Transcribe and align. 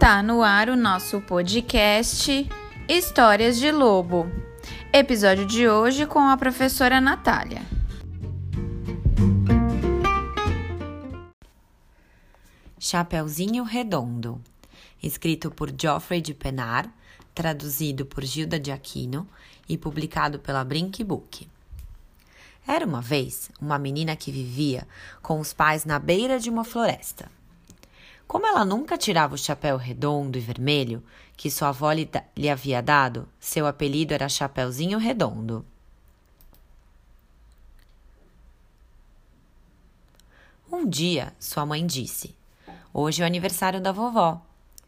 Tá 0.00 0.22
no 0.22 0.42
ar 0.42 0.70
o 0.70 0.76
nosso 0.76 1.20
podcast 1.20 2.48
Histórias 2.88 3.58
de 3.58 3.70
Lobo. 3.70 4.30
Episódio 4.90 5.44
de 5.44 5.68
hoje 5.68 6.06
com 6.06 6.20
a 6.20 6.38
professora 6.38 7.02
Natália. 7.02 7.60
Chapeuzinho 12.78 13.62
Redondo, 13.62 14.40
escrito 15.02 15.50
por 15.50 15.70
Geoffrey 15.70 16.22
de 16.22 16.32
Penar, 16.32 16.90
traduzido 17.34 18.06
por 18.06 18.24
Gilda 18.24 18.58
de 18.58 18.72
Aquino 18.72 19.28
e 19.68 19.76
publicado 19.76 20.38
pela 20.38 20.64
Brink 20.64 21.04
Book. 21.04 21.46
Era 22.66 22.86
uma 22.86 23.02
vez 23.02 23.50
uma 23.60 23.78
menina 23.78 24.16
que 24.16 24.32
vivia 24.32 24.88
com 25.20 25.38
os 25.38 25.52
pais 25.52 25.84
na 25.84 25.98
beira 25.98 26.40
de 26.40 26.48
uma 26.48 26.64
floresta. 26.64 27.30
Como 28.30 28.46
ela 28.46 28.64
nunca 28.64 28.96
tirava 28.96 29.34
o 29.34 29.36
chapéu 29.36 29.76
redondo 29.76 30.38
e 30.38 30.40
vermelho 30.40 31.02
que 31.36 31.50
sua 31.50 31.70
avó 31.70 31.90
lhe, 31.90 32.08
lhe 32.36 32.48
havia 32.48 32.80
dado, 32.80 33.28
seu 33.40 33.66
apelido 33.66 34.14
era 34.14 34.28
Chapeuzinho 34.28 35.00
Redondo. 35.00 35.66
Um 40.70 40.88
dia, 40.88 41.34
sua 41.40 41.66
mãe 41.66 41.84
disse: 41.84 42.32
Hoje 42.94 43.20
é 43.20 43.24
o 43.24 43.26
aniversário 43.26 43.80
da 43.80 43.90
vovó. 43.90 44.40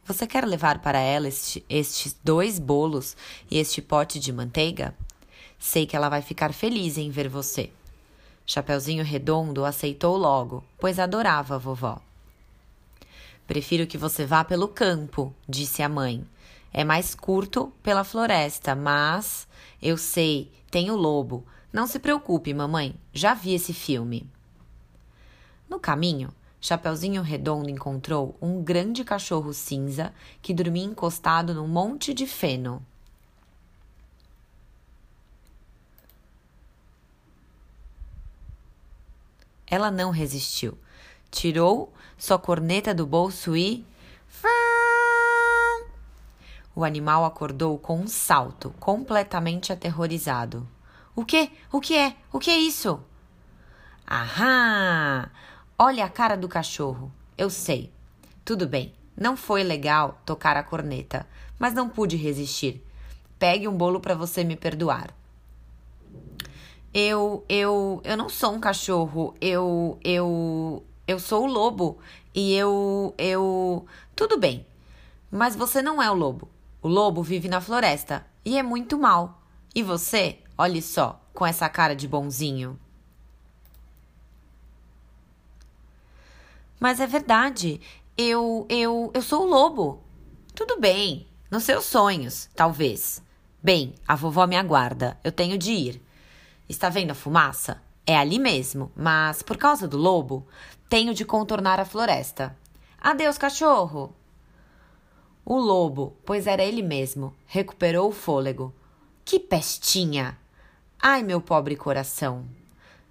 Você 0.05 0.25
quer 0.25 0.47
levar 0.47 0.79
para 0.79 1.01
ela 1.01 1.27
este, 1.27 1.65
estes 1.69 2.17
dois 2.23 2.61
bolos 2.61 3.17
e 3.51 3.59
este 3.59 3.83
pote 3.83 4.21
de 4.21 4.33
manteiga? 4.33 4.95
Sei 5.59 5.85
que 5.85 5.97
ela 5.97 6.09
vai 6.09 6.23
ficar 6.23 6.53
feliz 6.53 6.97
em 6.97 7.11
ver 7.11 7.29
você. 7.29 7.73
Chapeuzinho 8.47 9.03
Redondo 9.03 9.65
aceitou 9.65 10.17
logo, 10.17 10.63
pois 10.79 11.01
adorava 11.01 11.57
a 11.57 11.59
vovó. 11.59 12.01
Prefiro 13.47 13.87
que 13.87 13.99
você 13.99 14.25
vá 14.25 14.45
pelo 14.45 14.69
campo, 14.69 15.35
disse 15.49 15.83
a 15.83 15.89
mãe. 15.89 16.25
É 16.73 16.85
mais 16.85 17.15
curto 17.15 17.73
pela 17.83 18.05
floresta, 18.05 18.75
mas 18.75 19.47
eu 19.81 19.99
sei, 19.99 20.51
tem 20.71 20.91
o 20.91 20.97
lobo. 20.97 21.45
Não 21.73 21.87
se 21.87 21.99
preocupe, 21.99 22.55
mamãe, 22.55 22.95
já 23.13 23.35
vi 23.35 23.55
esse 23.55 23.73
filme. 23.73 24.27
No 25.69 25.79
caminho, 25.81 26.33
Chapeuzinho 26.61 27.23
Redondo 27.23 27.69
encontrou 27.69 28.37
um 28.41 28.63
grande 28.63 29.03
cachorro 29.03 29.53
cinza 29.53 30.15
que 30.41 30.55
dormia 30.55 30.85
encostado 30.85 31.53
num 31.53 31.67
monte 31.67 32.15
de 32.15 32.27
feno. 32.27 32.81
Ela 39.67 39.91
não 39.91 40.11
resistiu. 40.11 40.79
Tirou 41.33 41.93
sua 42.17 42.39
corneta 42.39 42.95
do 42.95 43.05
bolso 43.05 43.57
e. 43.57 43.85
O 46.75 46.85
animal 46.85 47.25
acordou 47.25 47.79
com 47.79 47.99
um 47.99 48.07
salto, 48.07 48.73
completamente 48.79 49.73
aterrorizado. 49.73 50.69
O 51.17 51.25
que? 51.25 51.51
O 51.73 51.81
que 51.81 51.97
é? 51.97 52.15
O 52.31 52.39
que 52.39 52.51
é 52.51 52.59
isso? 52.59 53.01
Ahá! 54.07 55.31
Olha 55.79 56.05
a 56.05 56.09
cara 56.09 56.37
do 56.37 56.49
cachorro. 56.49 57.11
Eu 57.37 57.51
sei. 57.51 57.91
Tudo 58.45 58.69
bem. 58.69 58.95
Não 59.17 59.37
foi 59.37 59.63
legal 59.65 60.21
tocar 60.25 60.57
a 60.57 60.63
corneta, 60.63 61.27
mas 61.59 61.75
não 61.75 61.89
pude 61.89 62.17
resistir. 62.17 62.87
Pegue 63.39 63.67
um 63.67 63.77
bolo 63.77 64.01
para 64.01 64.15
você 64.15 64.45
me 64.45 64.55
perdoar. 64.55 65.15
Eu, 66.95 67.45
eu, 67.49 68.01
eu 68.05 68.17
não 68.17 68.29
sou 68.29 68.53
um 68.53 68.61
cachorro. 68.61 69.35
Eu, 69.41 69.99
eu, 70.05 70.85
eu 71.07 71.19
sou 71.19 71.45
o 71.45 71.51
lobo. 71.51 71.99
E 72.35 72.55
eu, 72.55 73.15
eu. 73.19 73.87
Tudo 74.15 74.39
bem. 74.39 74.67
Mas 75.31 75.57
você 75.57 75.83
não 75.83 76.03
é 76.03 76.11
o 76.11 76.15
lobo. 76.15 76.49
O 76.81 76.89
lobo 76.89 77.23
vive 77.23 77.49
na 77.49 77.61
floresta 77.61 78.27
e 78.45 78.57
é 78.59 78.63
muito 78.63 78.99
mal. 78.99 79.43
E 79.75 79.83
você, 79.83 80.39
olhe 80.59 80.83
só, 80.83 81.21
com 81.33 81.47
essa 81.47 81.69
cara 81.69 81.97
de 81.97 82.07
bonzinho. 82.07 82.79
Mas 86.79 87.01
é 87.01 87.07
verdade. 87.07 87.81
Eu, 88.17 88.67
eu, 88.69 89.11
eu 89.15 89.23
sou 89.23 89.45
o 89.45 89.49
lobo. 89.49 90.03
Tudo 90.55 90.79
bem. 90.79 91.27
Nos 91.51 91.65
seus 91.65 91.85
sonhos, 91.85 92.49
talvez. 92.55 93.23
Bem, 93.63 93.95
a 94.07 94.17
vovó 94.17 94.47
me 94.47 94.57
aguarda. 94.57 95.19
Eu 95.23 95.31
tenho 95.31 95.57
de 95.57 95.73
ir. 95.73 96.03
Está 96.69 96.89
vendo 96.89 97.13
a 97.13 97.15
fumaça? 97.15 97.81
É 98.07 98.17
ali 98.17 98.39
mesmo, 98.39 98.91
mas 98.97 99.43
por 99.43 99.57
causa 99.57 99.87
do 99.87 99.97
lobo, 99.97 100.47
tenho 100.89 101.15
de 101.15 101.25
contornar 101.25 101.79
a 101.79 101.85
floresta. 101.85 102.57
Adeus, 103.01 103.39
cachorro! 103.39 104.15
O 105.45 105.57
lobo, 105.59 106.17
pois 106.25 106.47
era 106.47 106.63
ele 106.63 106.83
mesmo, 106.83 107.35
recuperou 107.47 108.09
o 108.09 108.13
fôlego. 108.13 108.75
Que 109.25 109.39
pestinha! 109.39 110.37
Ai, 111.01 111.23
meu 111.23 111.41
pobre 111.41 111.77
coração! 111.77 112.45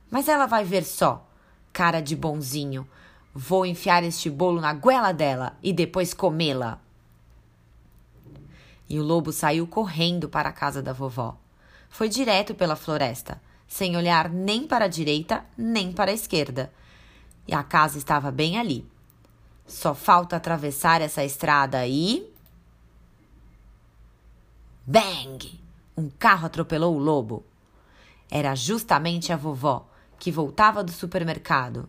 Mas 0.10 0.28
ela 0.28 0.46
vai 0.46 0.66
ver 0.66 0.84
só, 0.84 1.26
cara 1.72 2.02
de 2.02 2.16
bonzinho. 2.16 2.88
Vou 3.34 3.66
enfiar 3.66 4.04
este 4.04 4.30
bolo 4.30 4.60
na 4.60 4.74
goela 4.74 5.14
dela 5.14 5.58
e 5.64 5.72
depois 5.72 6.14
comê-la. 6.14 6.82
E 8.90 9.00
o 9.00 9.04
lobo 9.04 9.32
saiu 9.32 9.66
correndo 9.66 10.28
para 10.28 10.50
a 10.50 10.54
casa 10.54 10.82
da 10.82 10.92
vovó. 10.92 11.38
Foi 11.90 12.10
direto 12.10 12.54
pela 12.54 12.76
floresta 12.76 13.42
sem 13.72 13.96
olhar 13.96 14.30
nem 14.30 14.68
para 14.68 14.84
a 14.84 14.90
direita 14.90 15.46
nem 15.58 15.94
para 15.94 16.12
a 16.12 16.14
esquerda. 16.14 16.74
E 17.48 17.56
a 17.56 17.64
casa 17.64 17.98
estava 17.98 18.30
bem 18.30 18.60
ali. 18.60 18.86
Só 19.66 19.96
falta 19.96 20.36
atravessar 20.36 21.00
essa 21.00 21.24
estrada 21.24 21.88
e. 21.88 22.30
Bang! 24.86 25.58
Um 25.96 26.10
carro 26.10 26.48
atropelou 26.48 26.98
o 26.98 27.00
lobo. 27.00 27.46
Era 28.30 28.56
justamente 28.56 29.32
a 29.32 29.38
vovó, 29.38 29.88
que 30.20 30.34
voltava 30.34 30.84
do 30.84 30.92
supermercado. 30.92 31.88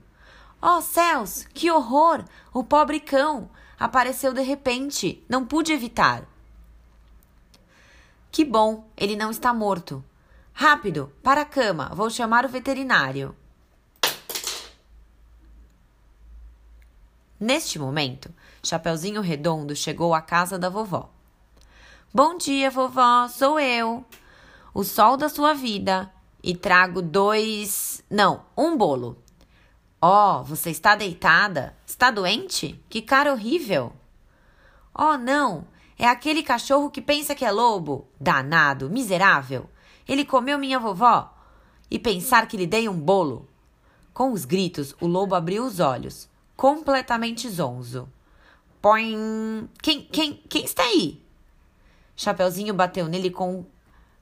Oh 0.63 0.81
céus, 0.81 1.49
que 1.53 1.69
horror! 1.69 2.25
O 2.55 2.63
pobre 2.63 3.01
cão 3.01 3.51
apareceu 3.77 4.33
de 4.33 4.43
repente. 4.43 5.21
Não 5.29 5.45
pude 5.45 5.73
evitar. 5.73 6.29
Que 8.31 8.45
bom, 8.45 8.89
ele 8.97 9.17
não 9.17 9.33
está 9.33 9.53
morto. 9.53 10.03
Rápido, 10.63 11.13
para 11.25 11.41
a 11.41 11.45
cama, 11.45 11.91
vou 11.93 12.09
chamar 12.09 12.47
o 12.47 12.49
veterinário. 12.49 13.35
Neste 17.41 17.81
momento, 17.81 18.33
Chapeuzinho 18.63 19.21
Redondo 19.21 19.75
chegou 19.75 20.15
à 20.15 20.21
casa 20.21 20.57
da 20.57 20.69
vovó. 20.69 21.11
Bom 22.15 22.39
dia, 22.39 22.71
vovó, 22.71 23.27
sou 23.27 23.59
eu, 23.59 24.07
o 24.73 24.85
sol 24.85 25.17
da 25.17 25.29
sua 25.29 25.53
vida, 25.53 26.09
e 26.41 26.55
trago 26.55 27.03
dois. 27.03 28.05
Não, 28.09 28.45
um 28.57 28.77
bolo. 28.77 29.21
Oh, 30.01 30.45
você 30.45 30.71
está 30.71 30.95
deitada? 30.95 31.77
Está 31.85 32.09
doente? 32.09 32.81
Que 32.89 33.03
cara 33.03 33.33
horrível! 33.33 33.93
Oh, 34.95 35.17
não! 35.17 35.67
É 36.03 36.09
aquele 36.09 36.43
cachorro 36.43 36.91
que 36.91 37.01
pensa 37.01 37.33
que 37.33 37.45
é 37.45 37.51
lobo! 37.53 38.09
Danado, 38.21 38.91
miserável! 38.91 39.71
Ele 40.09 40.25
comeu 40.25 40.59
minha 40.59 40.77
vovó! 40.77 41.33
E 41.89 41.97
pensar 41.97 42.49
que 42.49 42.57
lhe 42.57 42.67
dei 42.67 42.89
um 42.89 42.99
bolo! 42.99 43.49
Com 44.13 44.33
os 44.33 44.45
gritos, 44.45 44.97
o 45.01 45.07
lobo 45.07 45.37
abriu 45.37 45.65
os 45.65 45.79
olhos, 45.79 46.29
completamente 46.57 47.49
zonzo. 47.49 48.09
Põe. 48.81 49.71
Quem, 49.81 50.03
quem, 50.07 50.43
quem 50.49 50.65
está 50.65 50.83
aí? 50.83 51.23
Chapeuzinho 52.17 52.75
bateu 52.75 53.07
nele 53.07 53.31
com 53.31 53.59
um 53.59 53.67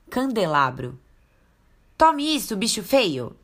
candelabro. 0.07 0.99
Tome 1.97 2.35
isso, 2.35 2.55
bicho 2.55 2.83
feio! 2.83 3.35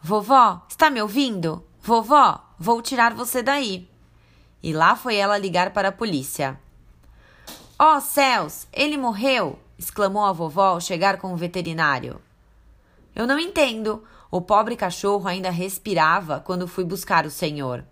Vovó, 0.00 0.64
está 0.68 0.88
me 0.90 1.02
ouvindo? 1.02 1.66
Vovó, 1.80 2.54
vou 2.56 2.80
tirar 2.80 3.12
você 3.14 3.42
daí. 3.42 3.89
E 4.62 4.72
lá 4.72 4.94
foi 4.94 5.16
ela 5.16 5.38
ligar 5.38 5.70
para 5.72 5.88
a 5.88 5.92
polícia. 5.92 6.58
Oh 7.78 8.00
céus, 8.00 8.66
ele 8.72 8.96
morreu! 8.96 9.58
exclamou 9.78 10.24
a 10.24 10.32
vovó 10.32 10.74
ao 10.74 10.80
chegar 10.80 11.16
com 11.16 11.32
o 11.32 11.36
veterinário. 11.36 12.20
Eu 13.16 13.26
não 13.26 13.38
entendo. 13.38 14.04
O 14.30 14.40
pobre 14.40 14.76
cachorro 14.76 15.26
ainda 15.26 15.50
respirava 15.50 16.40
quando 16.40 16.68
fui 16.68 16.84
buscar 16.84 17.24
o 17.24 17.30
senhor. 17.30 17.84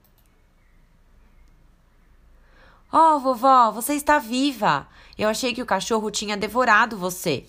Oh, 2.93 3.19
vovó, 3.19 3.71
você 3.71 3.94
está 3.94 4.19
viva! 4.19 4.87
Eu 5.19 5.29
achei 5.29 5.53
que 5.53 5.62
o 5.62 5.67
cachorro 5.67 6.11
tinha 6.11 6.37
devorado 6.37 6.97
você. 6.97 7.47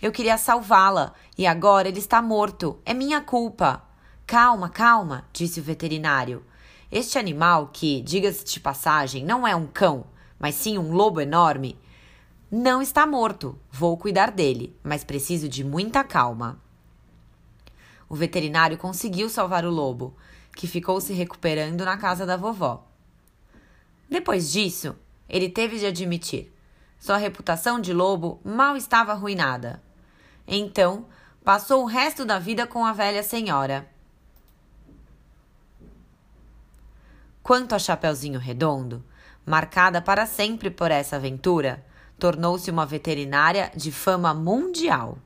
Eu 0.00 0.12
queria 0.12 0.38
salvá-la 0.38 1.12
e 1.36 1.46
agora 1.46 1.88
ele 1.88 1.98
está 1.98 2.22
morto. 2.22 2.78
É 2.86 2.94
minha 2.94 3.20
culpa. 3.20 3.82
Calma, 4.26 4.68
calma, 4.68 5.26
disse 5.32 5.58
o 5.58 5.62
veterinário. 5.62 6.44
Este 6.90 7.18
animal, 7.18 7.68
que, 7.72 8.00
diga-se 8.00 8.44
de 8.44 8.60
passagem, 8.60 9.24
não 9.24 9.46
é 9.46 9.54
um 9.54 9.66
cão, 9.66 10.06
mas 10.38 10.54
sim 10.54 10.78
um 10.78 10.92
lobo 10.92 11.20
enorme, 11.20 11.78
não 12.50 12.80
está 12.80 13.06
morto. 13.06 13.58
Vou 13.70 13.96
cuidar 13.98 14.30
dele, 14.30 14.74
mas 14.82 15.04
preciso 15.04 15.48
de 15.48 15.62
muita 15.62 16.02
calma. 16.02 16.58
O 18.08 18.14
veterinário 18.14 18.78
conseguiu 18.78 19.28
salvar 19.28 19.66
o 19.66 19.70
lobo, 19.70 20.16
que 20.56 20.66
ficou 20.66 20.98
se 20.98 21.12
recuperando 21.12 21.84
na 21.84 21.98
casa 21.98 22.24
da 22.24 22.38
vovó. 22.38 22.86
Depois 24.08 24.50
disso, 24.50 24.96
ele 25.28 25.50
teve 25.50 25.78
de 25.78 25.84
admitir: 25.84 26.50
sua 26.98 27.18
reputação 27.18 27.78
de 27.78 27.92
lobo 27.92 28.40
mal 28.42 28.78
estava 28.78 29.12
arruinada. 29.12 29.82
Então, 30.46 31.06
passou 31.44 31.82
o 31.82 31.86
resto 31.86 32.24
da 32.24 32.38
vida 32.38 32.66
com 32.66 32.86
a 32.86 32.94
velha 32.94 33.22
senhora. 33.22 33.86
Quanto 37.48 37.74
a 37.74 37.78
Chapeuzinho 37.78 38.38
Redondo, 38.38 39.02
marcada 39.46 40.02
para 40.02 40.26
sempre 40.26 40.68
por 40.68 40.90
essa 40.90 41.16
aventura, 41.16 41.82
tornou-se 42.18 42.70
uma 42.70 42.84
veterinária 42.84 43.72
de 43.74 43.90
fama 43.90 44.34
mundial. 44.34 45.16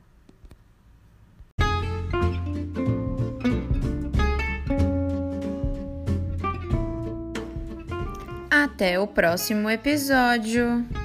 Até 8.49 8.97
o 8.97 9.05
próximo 9.05 9.69
episódio! 9.69 11.02